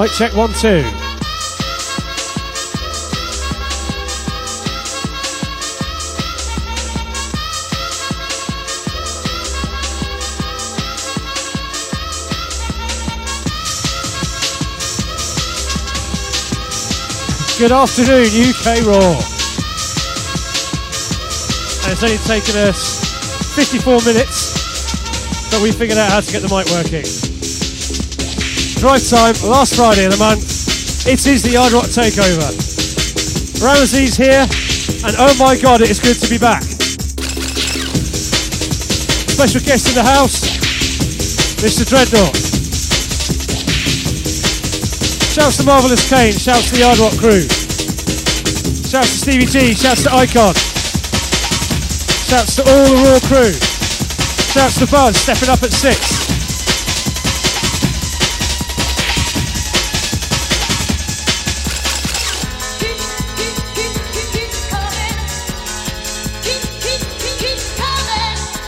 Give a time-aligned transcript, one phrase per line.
[0.00, 0.80] Mic check one, two.
[17.58, 19.20] Good afternoon, UK Raw.
[21.84, 26.48] And it's only taken us 54 minutes, but we figured out how to get the
[26.48, 27.19] mic working.
[28.80, 31.04] Drive time, last Friday of the month.
[31.04, 32.48] It is the Yardrock Takeover.
[33.60, 34.48] Ramses here,
[35.04, 36.64] and oh my god, it is good to be back.
[39.28, 40.40] Special guest in the house,
[41.60, 41.84] Mr.
[41.84, 42.32] Drednought.
[45.28, 47.44] Shouts to Marvelous Kane, shouts to the Yardrock crew.
[48.88, 50.56] Shouts to Stevie G, shouts to Icon.
[52.32, 53.52] Shouts to all the Raw crew.
[54.56, 56.39] Shouts to Buzz, stepping up at six.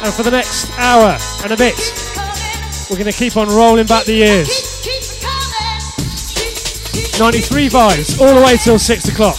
[0.02, 1.76] And for the next hour and a bit,
[2.90, 4.48] we're going to keep on rolling back the years.
[7.20, 9.38] 93 vibes all the way till 6 o'clock.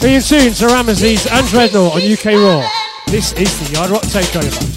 [0.00, 2.68] Be in tune to Ramesses and Drednought on UK Raw.
[3.08, 4.75] This is the Yardrock Takeover.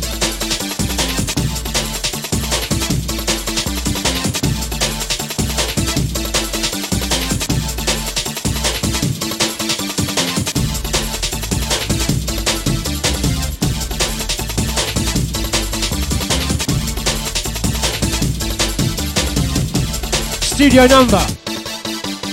[20.60, 21.24] Studio number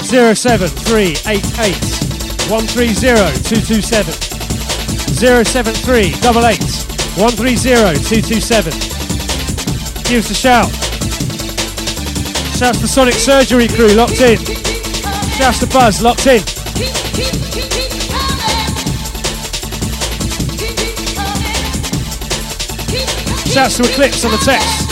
[0.03, 1.31] 07388
[2.51, 4.13] 130227.
[5.15, 6.59] 07388
[7.23, 8.73] 130227.
[10.11, 10.67] Give us a shout.
[12.59, 14.39] Shouts to Sonic Surgery crew locked in.
[15.39, 16.43] Shouts to Buzz locked in.
[23.47, 24.86] Shouts to Eclipse on the text.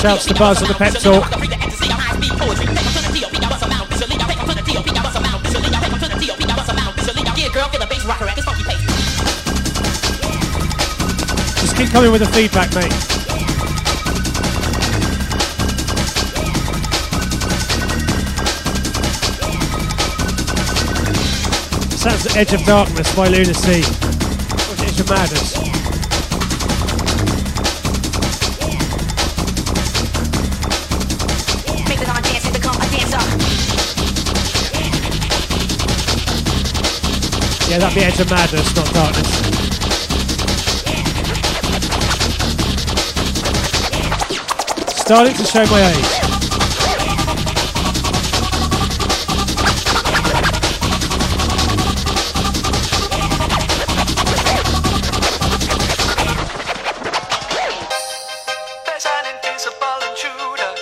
[0.00, 1.30] Shouts to Buzz on the pep talk.
[11.60, 12.90] Just keep coming with the feedback, mate.
[21.98, 23.82] Sounds the Edge of Darkness by Lunacy.
[24.82, 25.69] Edge of Madness.
[37.70, 39.28] Yeah, that'd be Edge of Madness, not Darkness.
[44.96, 45.96] Starting to show my age.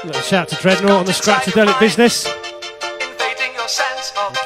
[0.04, 2.24] Little shout to Drednought on the Scratchadelic business.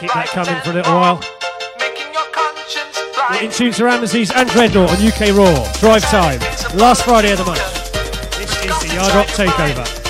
[0.01, 1.42] Keep that coming for a little while
[3.41, 5.73] in tuned to Ramesses and Drednought on UK Raw.
[5.81, 6.41] Drive time.
[6.77, 7.93] Last Friday of the month.
[8.37, 10.02] This is the Yardrock Takeover.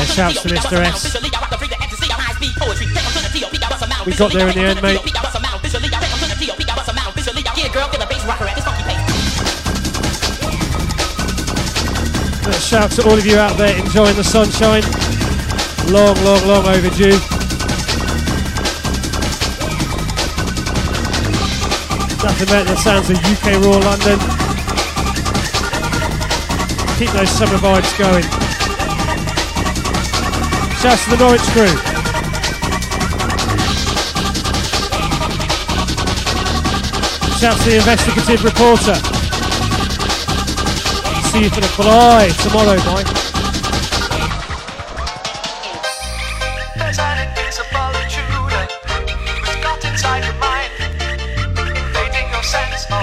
[0.00, 0.80] Yeah, shouts to Mr.
[0.80, 1.12] S.
[4.06, 4.96] We got there in the end, mate.
[12.46, 14.84] A shout to all of you out there enjoying the sunshine.
[15.92, 17.20] Long, long, long overdue.
[22.24, 24.18] Nothing better than the sounds of UK Raw London.
[26.96, 28.39] Keep those summer vibes going.
[30.80, 31.66] Shouts to the Norwich crew.
[37.36, 38.94] Shouts to the investigative reporter.
[41.28, 43.04] See you for the fly tomorrow, boy.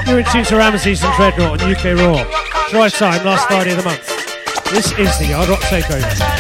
[0.08, 2.24] You're in tune to Ramesses and Drednought on UK Raw.
[2.72, 4.08] Drive time, last Friday of the month.
[4.72, 6.37] This is the Yardrock Takeover.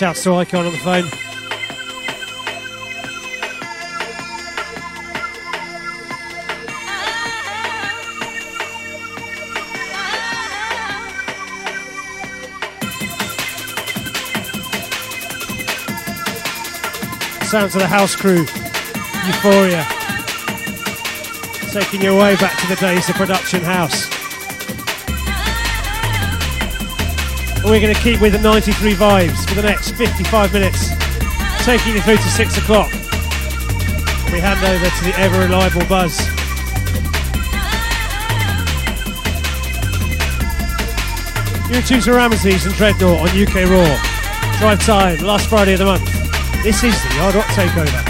[0.00, 1.04] Shouts to Icon on the phone.
[17.44, 18.46] Sounds of the house crew,
[19.26, 19.84] Euphoria.
[21.74, 24.19] Taking you way back to the days of production house.
[27.70, 30.88] We're going to keep with the 93 vibes for the next 55 minutes,
[31.64, 32.90] taking you through to 6 o'clock.
[34.32, 36.18] We hand over to the ever reliable Buzz.
[41.68, 44.58] You're in tune to Ramesses and Drednought on UK Raw.
[44.58, 46.04] Drive time, last Friday of the month.
[46.64, 48.09] This is the Yardrock Takeover.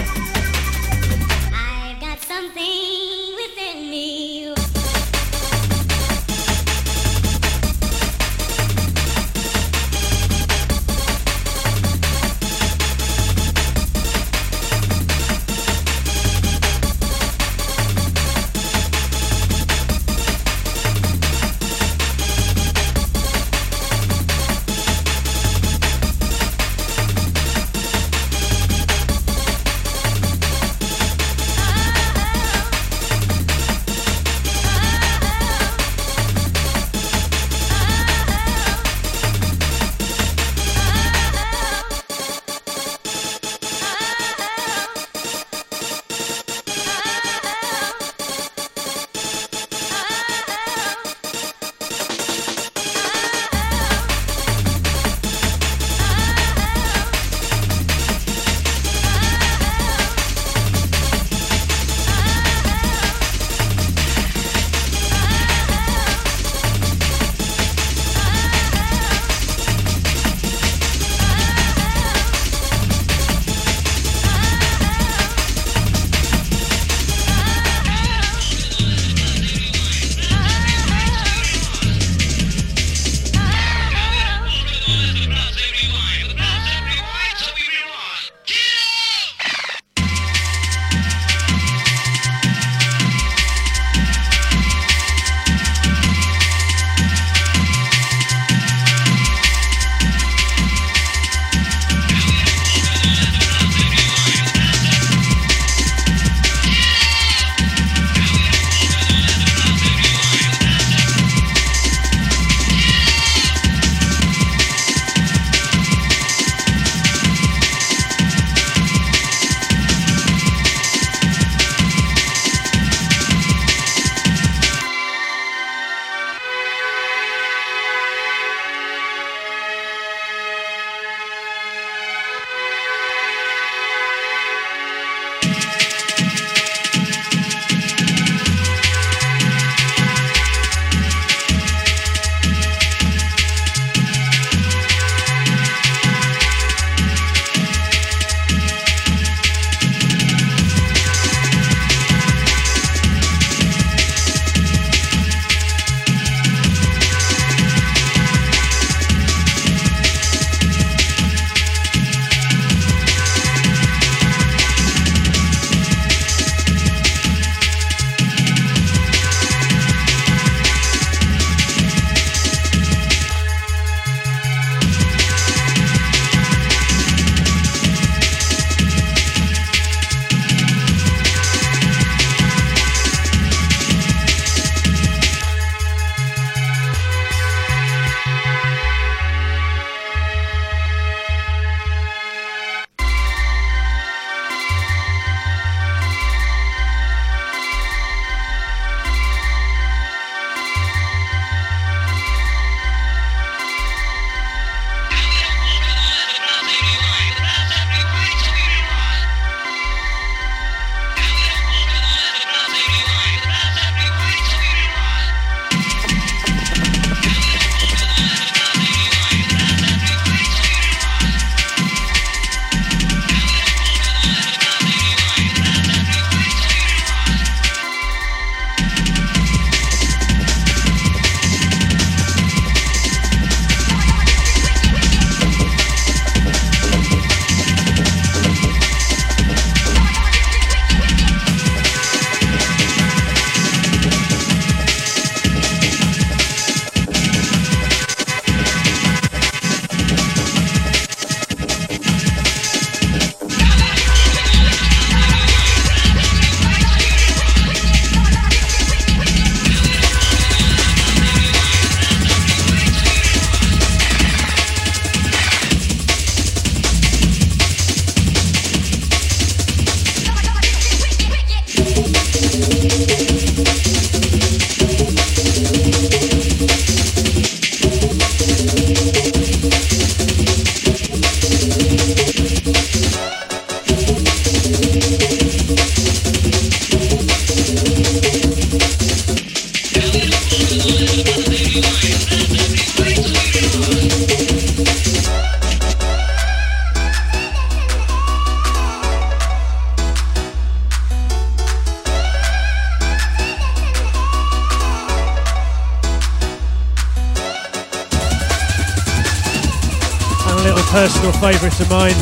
[311.88, 312.18] Mine.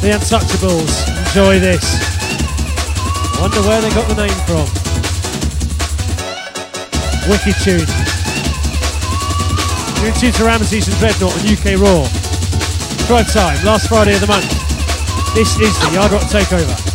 [0.00, 0.90] The Untouchables.
[1.28, 1.84] Enjoy this.
[3.38, 4.66] Wonder where they got the name from.
[7.30, 7.86] Wicked tune.
[10.00, 12.08] You're in to Ramses and Drednought on UK Raw.
[13.06, 14.48] Drive time, last Friday of the month.
[15.34, 16.89] This is the Yardrock Takeover.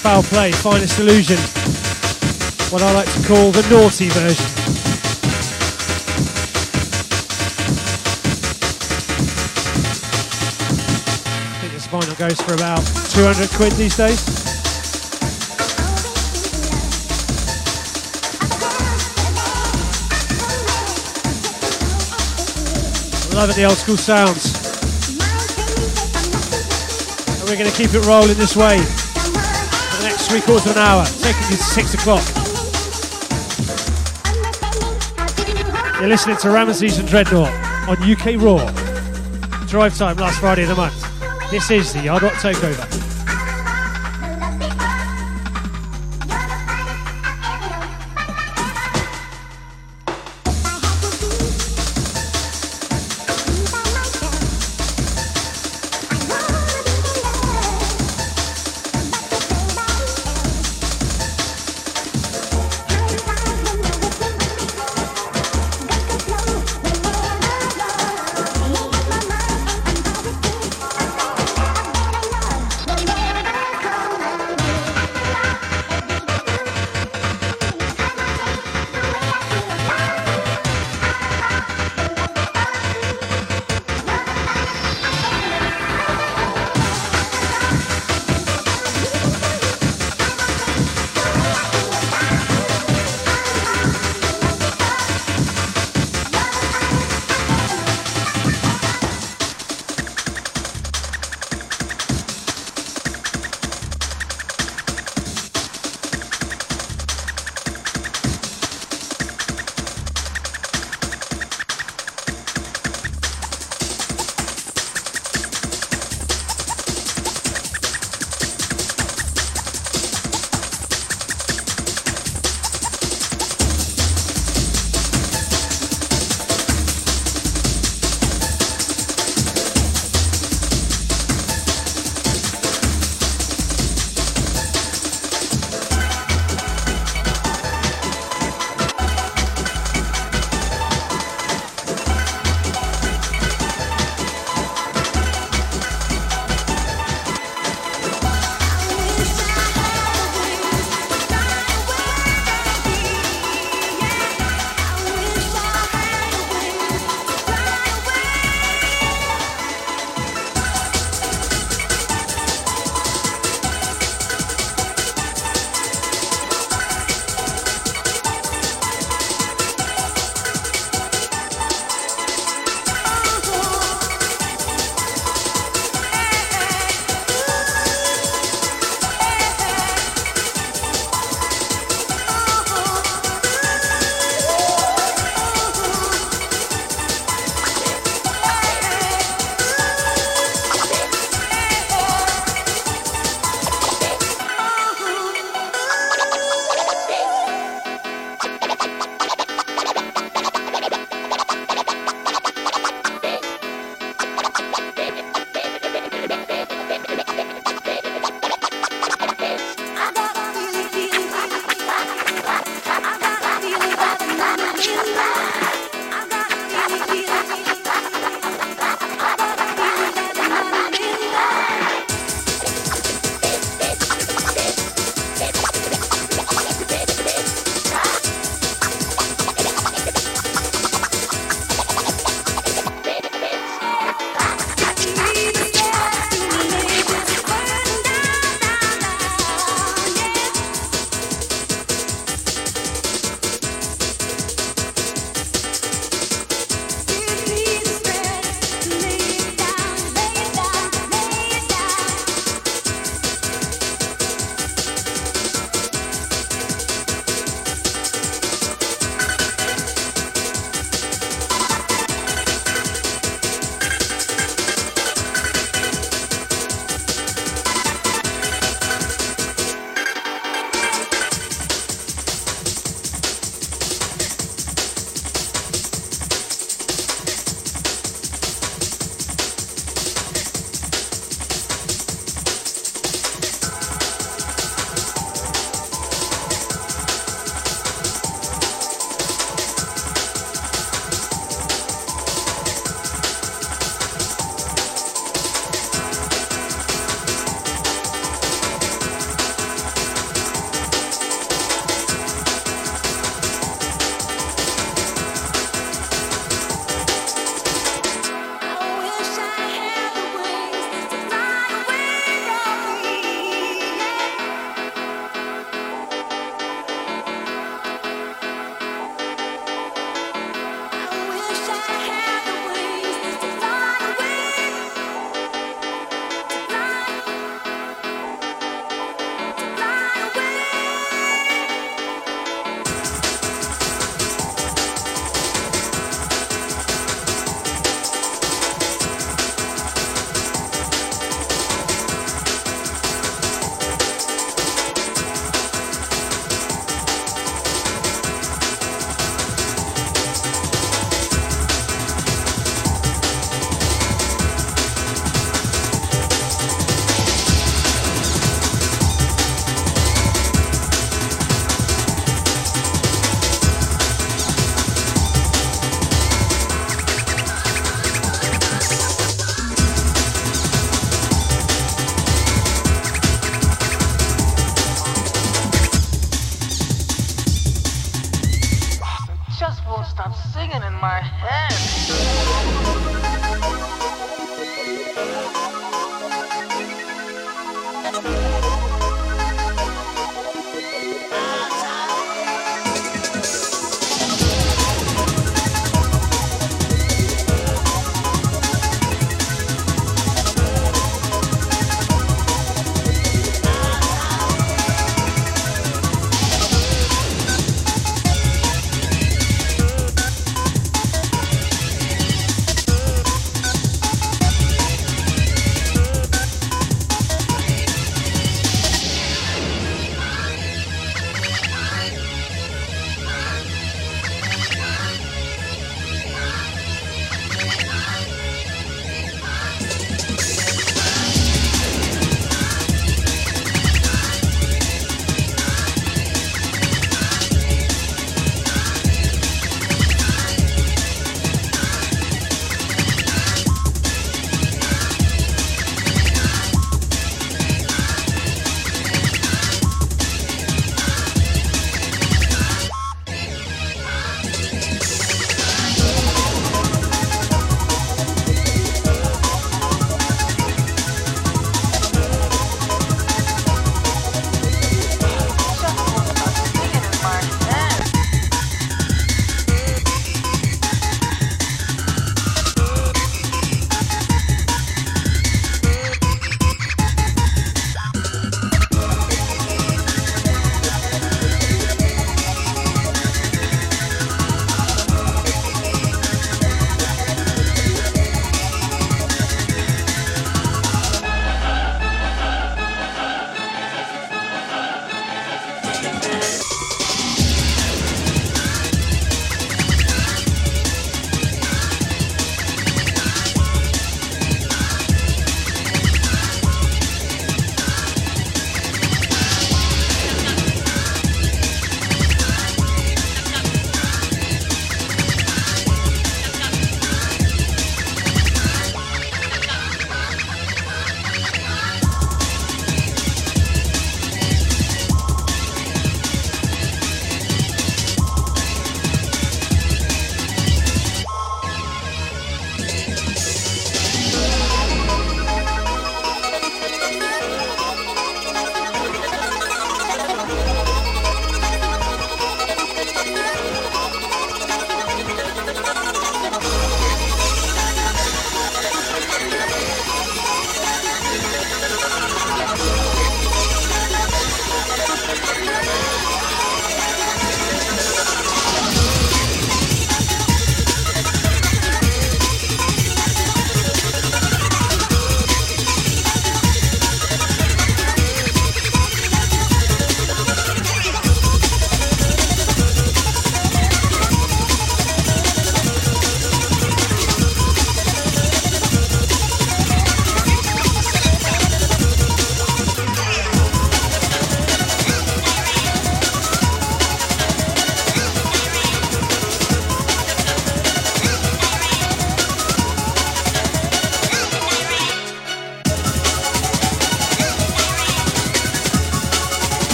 [0.00, 1.36] Foul play, finest illusion.
[2.72, 4.46] What I like to call the naughty version.
[11.44, 12.80] I think this vinyl goes for about
[13.12, 14.24] 200 quid these days.
[23.34, 24.56] Love it, the old school sounds.
[27.38, 28.80] And we're going to keep it rolling this way
[30.30, 32.22] three quarters of an hour, taking you to six o'clock.
[35.98, 37.52] You're listening to Ramses and Drednought
[37.88, 38.70] on UK Raw.
[39.66, 41.50] Drive time last Friday of the month.
[41.50, 42.89] This is the Yardrock Takeover.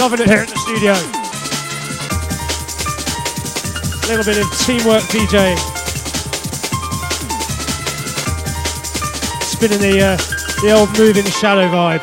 [0.00, 0.92] Loving it here in the studio.
[3.92, 5.58] A little bit of teamwork DJing.
[9.42, 10.16] Spinning the uh,
[10.62, 12.00] the old move in the shadow vibe.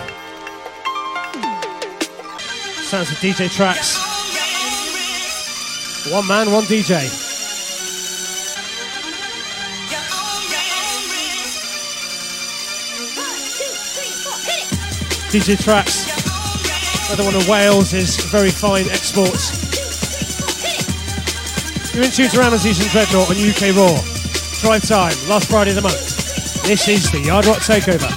[2.83, 3.97] Sounds of DJ tracks.
[6.11, 7.01] One man, one DJ.
[15.31, 16.16] DJ tracks.
[17.07, 19.63] Another one of Wales' very fine exports.
[21.95, 23.95] You're in tune to Ramses and Drednought on UK Raw.
[24.59, 26.63] Drive time, last Friday of the month.
[26.63, 28.16] This is the Yardrock Takeover.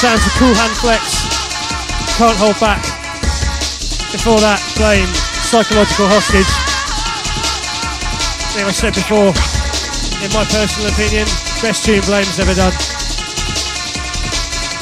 [0.00, 1.28] Sounds of Cool Hand Flex.
[2.16, 2.80] Can't hold back.
[4.08, 5.04] Before that, playing
[5.44, 6.48] Psychological Hostage.
[8.56, 9.28] Think I said before,
[10.24, 11.28] in my personal opinion,
[11.60, 12.72] best tune Blame's ever done.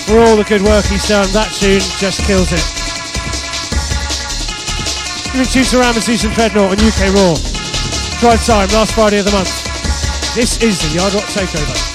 [0.06, 2.62] For all the good work he's done, that tune just kills it.
[5.34, 6.30] You're in tune to Ramses and
[6.62, 7.34] on UK Raw.
[8.22, 9.50] Drive time, last Friday of the month.
[10.38, 11.87] This is the Yardrock Takeover.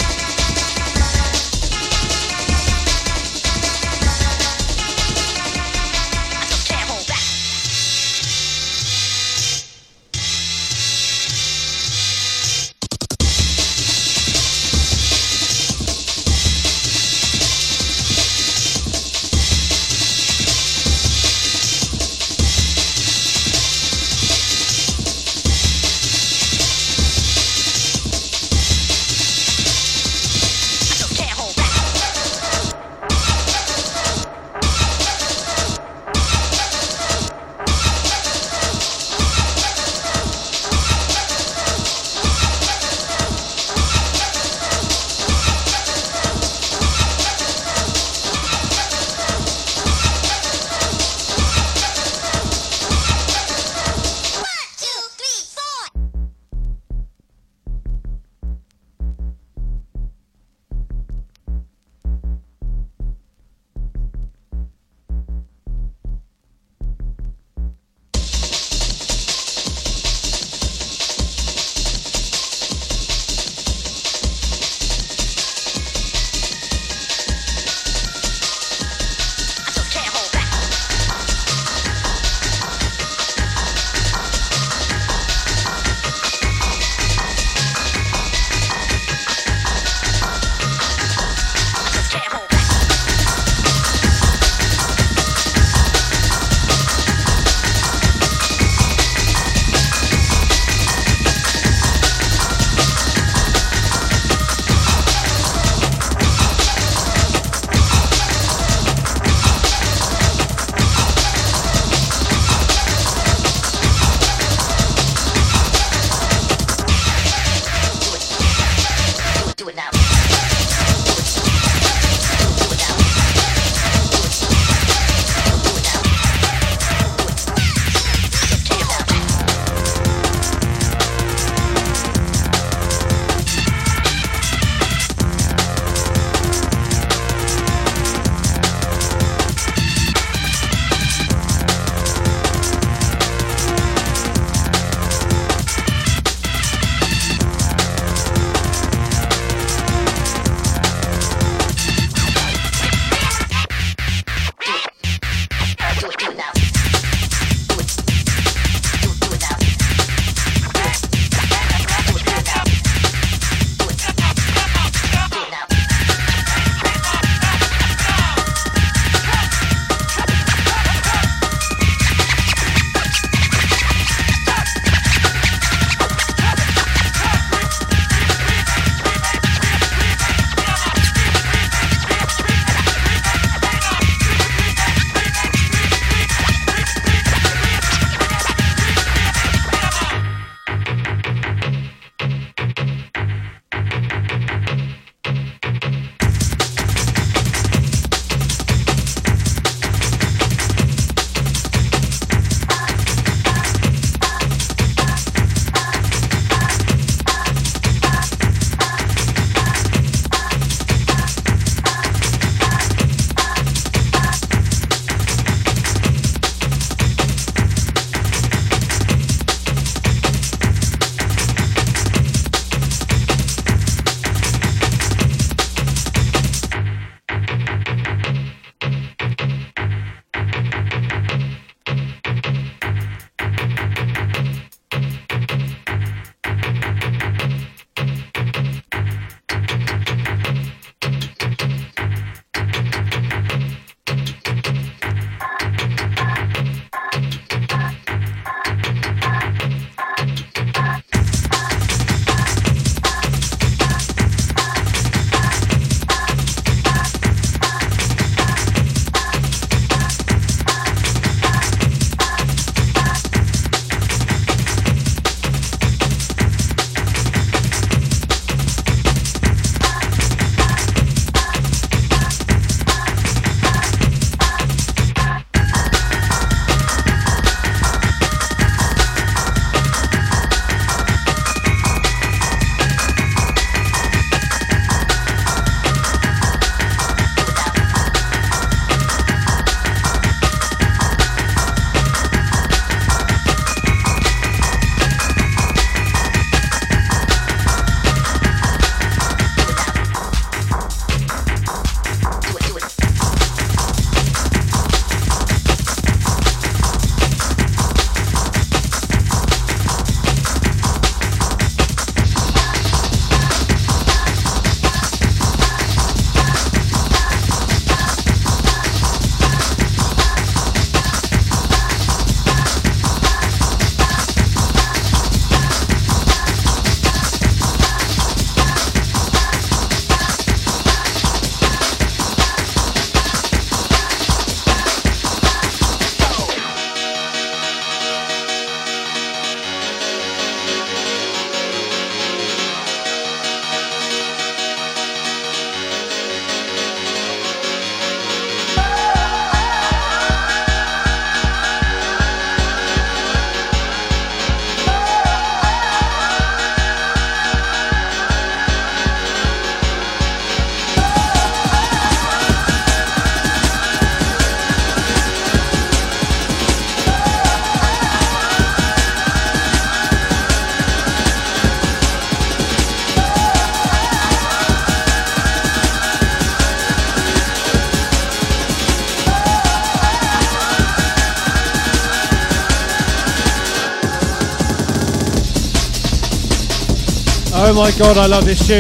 [387.83, 388.79] My god, I love this tune.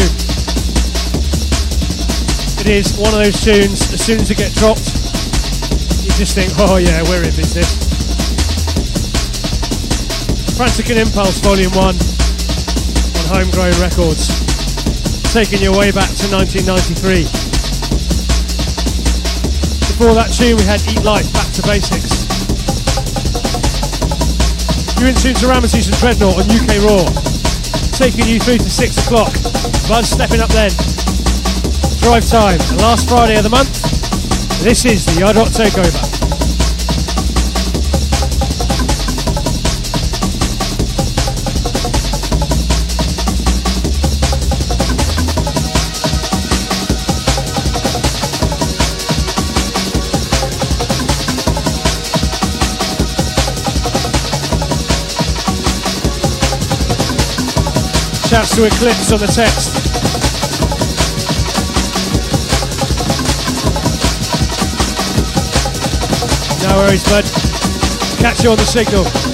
[2.63, 4.87] It is one of those tunes, as soon as it gets dropped,
[6.07, 7.67] you just think, oh yeah, we're in business.
[10.55, 14.31] Frantic and Impulse Volume 1 on Homegrown Records.
[15.35, 17.27] Taking you way back to 1993.
[19.91, 22.23] Before that tune, we had Eat Life, Back to Basics.
[24.95, 27.32] You're in tune to Ramses and Drednought on UK Raw.
[27.93, 29.33] Taking you through to 6 o'clock.
[29.87, 30.71] Buzz stepping up then.
[32.01, 33.81] Drive time, last Friday of the month.
[34.63, 36.12] This is the Yardrock Takeover.
[58.33, 59.75] Shouts to Eclipse on the text.
[66.67, 67.25] No worries, bud.
[68.17, 69.32] Catch you on the signal.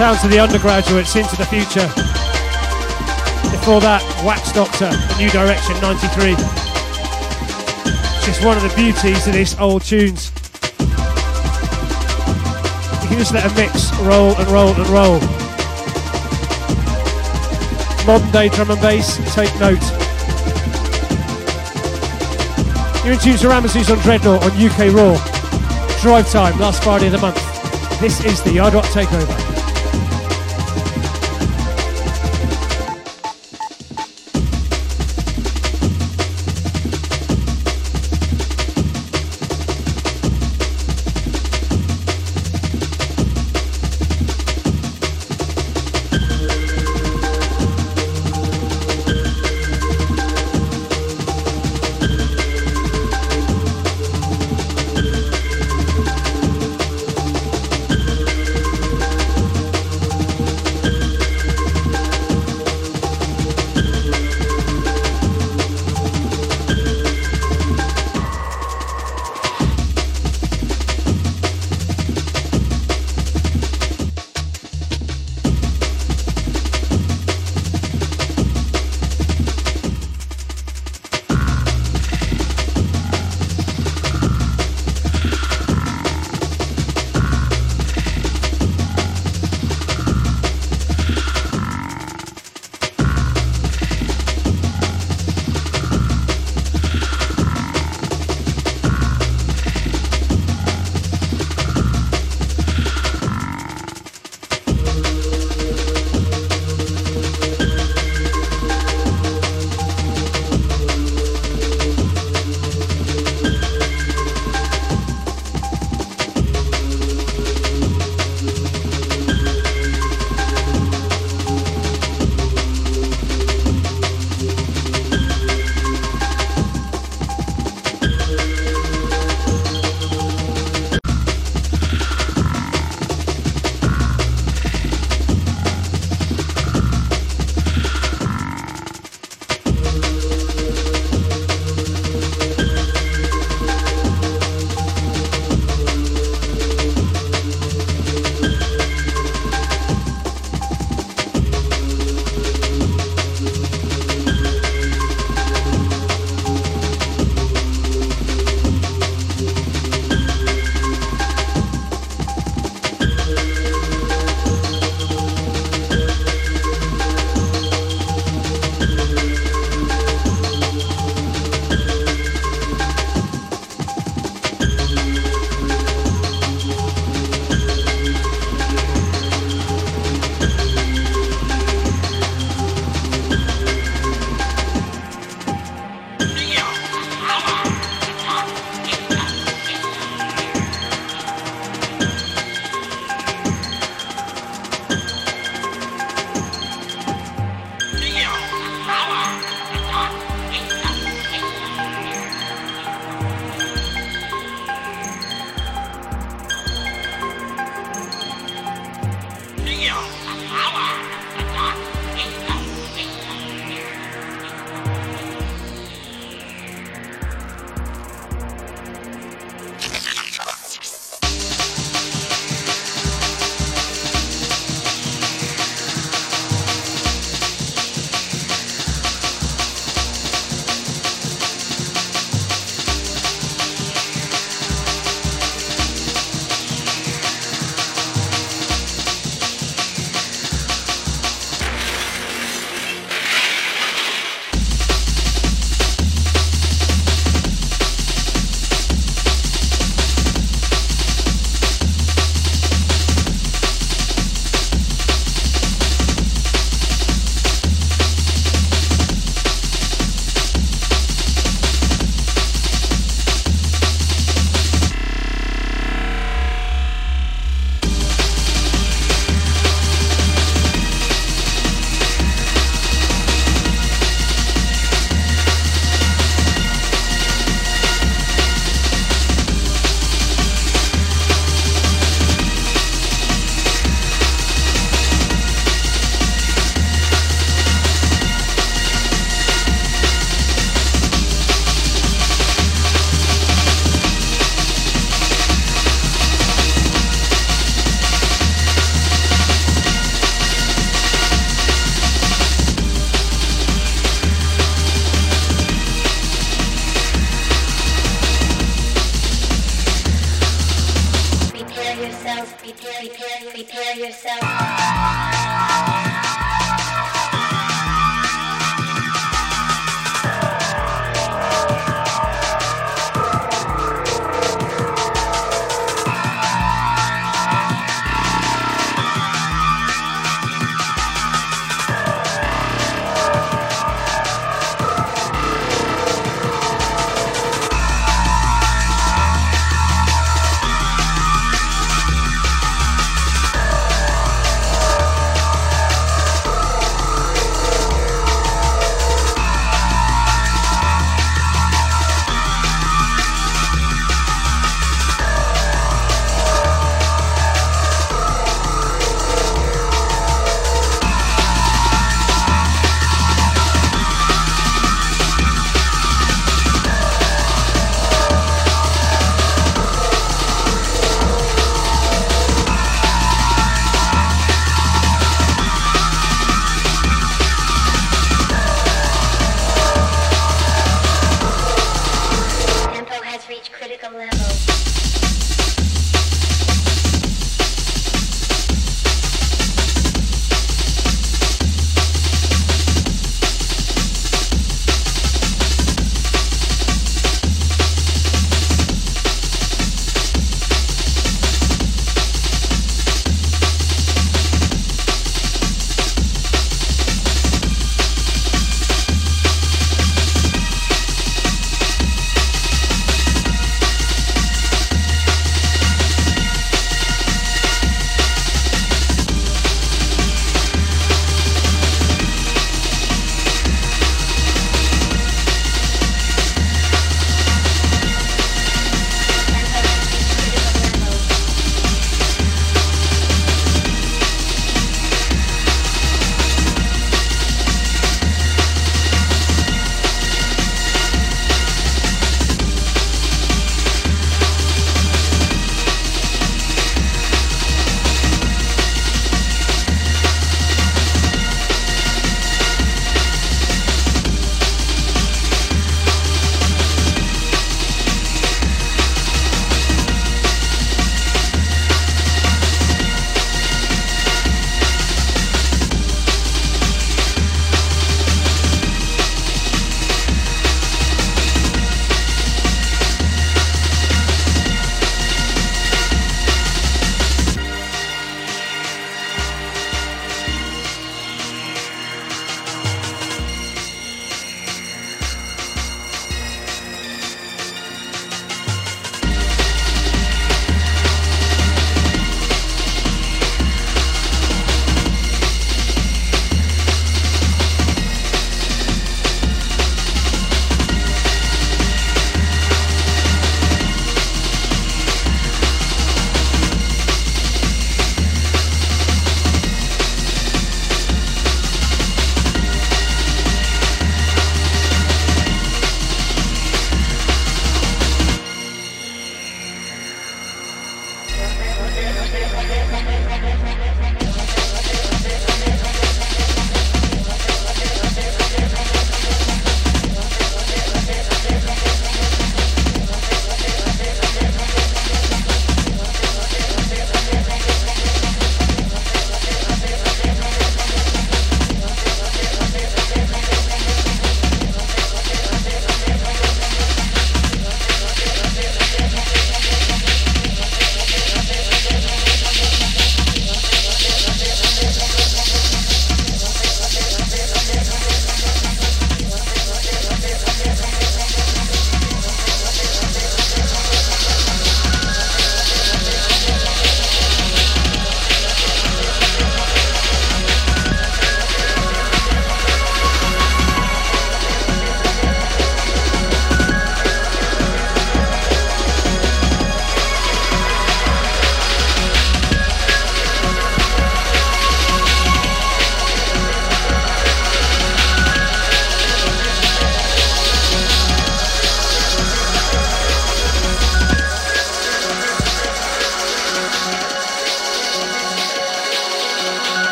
[0.00, 1.84] Sounds of the undergraduates into the future.
[3.52, 4.88] Before that, Wax Doctor,
[5.20, 6.32] New Direction 93.
[8.24, 10.32] Just one of the beauties of this old tunes.
[13.04, 15.20] You can just let a mix roll and roll and roll.
[18.08, 19.84] Modern day drum and bass, take note.
[23.04, 25.20] You're in tune to Ramses on Drednought on UK Raw.
[26.00, 27.36] Drive time, last Friday of the month.
[28.00, 29.59] This is the Yardrock Takeover.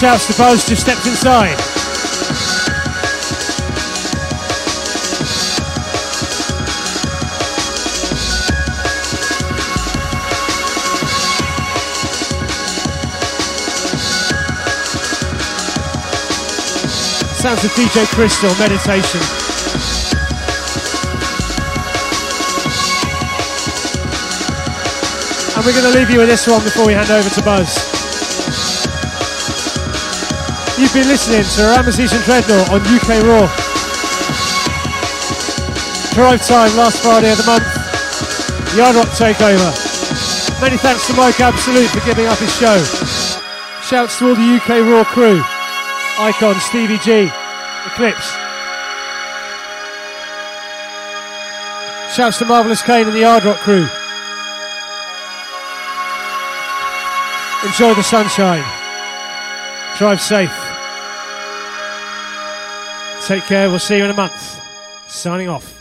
[0.00, 1.58] shouts to Buzz just stepped inside.
[17.36, 19.20] Sounds of DJ Crystl, Meditation.
[25.56, 28.09] And we're going to leave you with this one before we hand over to Buzz.
[30.80, 33.44] You've been listening to Ramses and Drednought on UK Raw.
[36.16, 37.68] Drive time last Friday of the month.
[38.72, 39.76] Yardrock Takeover.
[40.58, 42.78] Many thanks to Mike Absolute for giving up his show.
[43.84, 45.42] Shouts to all the UK Raw crew.
[46.18, 47.30] Icon, Stevie G,
[47.84, 48.32] Eclipse.
[52.16, 53.86] Shouts to Marvelous Kane and the Yardrock crew.
[57.68, 58.64] Enjoy the sunshine.
[59.98, 60.69] Drive safe.
[63.26, 63.68] Take care.
[63.68, 64.60] We'll see you in a month.
[65.08, 65.79] Signing off.